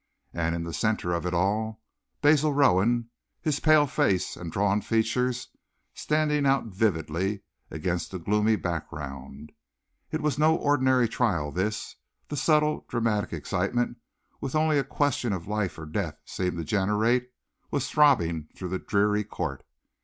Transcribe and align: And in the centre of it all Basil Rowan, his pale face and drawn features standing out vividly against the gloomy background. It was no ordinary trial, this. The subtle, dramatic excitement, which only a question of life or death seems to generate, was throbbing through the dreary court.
And 0.33 0.55
in 0.55 0.63
the 0.63 0.73
centre 0.73 1.13
of 1.13 1.27
it 1.27 1.33
all 1.35 1.79
Basil 2.23 2.51
Rowan, 2.53 3.11
his 3.39 3.59
pale 3.59 3.85
face 3.85 4.35
and 4.35 4.51
drawn 4.51 4.81
features 4.81 5.49
standing 5.93 6.43
out 6.47 6.65
vividly 6.65 7.41
against 7.69 8.09
the 8.09 8.17
gloomy 8.17 8.55
background. 8.55 9.51
It 10.09 10.21
was 10.21 10.39
no 10.39 10.55
ordinary 10.55 11.07
trial, 11.07 11.51
this. 11.51 11.97
The 12.29 12.35
subtle, 12.35 12.83
dramatic 12.89 13.31
excitement, 13.31 13.97
which 14.39 14.55
only 14.55 14.79
a 14.79 14.83
question 14.83 15.33
of 15.33 15.47
life 15.47 15.77
or 15.77 15.85
death 15.85 16.17
seems 16.25 16.57
to 16.57 16.63
generate, 16.63 17.29
was 17.69 17.87
throbbing 17.87 18.47
through 18.55 18.69
the 18.69 18.79
dreary 18.79 19.23
court. 19.23 19.63